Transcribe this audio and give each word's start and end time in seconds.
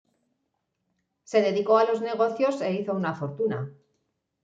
Se 1.25 1.43
dedicó 1.43 1.77
a 1.77 1.83
los 1.83 2.01
negocios 2.01 2.59
e 2.61 2.71
hizo 2.73 2.93
una 2.93 3.13
fortuna. 3.13 3.71